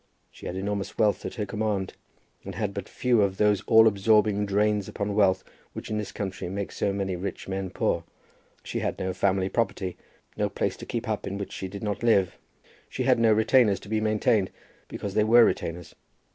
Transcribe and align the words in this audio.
She 0.31 0.47
had 0.47 0.55
enormous 0.55 0.97
wealth 0.97 1.27
at 1.27 1.35
her 1.35 1.45
command, 1.45 1.93
and 2.43 2.55
had 2.55 2.73
but 2.73 2.89
few 2.89 3.21
of 3.21 3.37
those 3.37 3.61
all 3.67 3.87
absorbing 3.87 4.47
drains 4.47 4.87
upon 4.87 5.13
wealth 5.13 5.43
which 5.73 5.91
in 5.91 5.99
this 5.99 6.11
country 6.11 6.49
make 6.49 6.71
so 6.71 6.91
many 6.91 7.15
rich 7.15 7.47
men 7.47 7.69
poor. 7.69 8.03
She 8.63 8.79
had 8.79 8.97
no 8.97 9.13
family 9.13 9.47
property, 9.47 9.97
no 10.35 10.49
place 10.49 10.75
to 10.77 10.87
keep 10.87 11.07
up 11.07 11.27
in 11.27 11.37
which 11.37 11.51
she 11.53 11.67
did 11.67 11.83
not 11.83 12.01
live. 12.01 12.35
She 12.89 13.03
had 13.03 13.19
no 13.19 13.31
retainers 13.31 13.79
to 13.81 13.89
be 13.89 14.01
maintained 14.01 14.49
because 14.87 15.13
they 15.13 15.23
were 15.23 15.45
retainers. 15.45 15.93